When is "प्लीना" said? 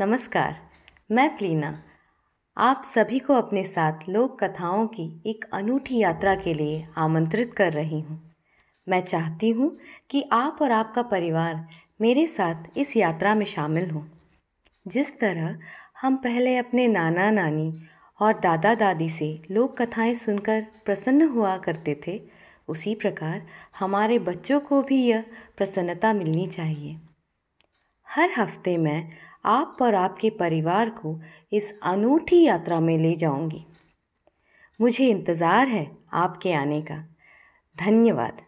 1.36-1.82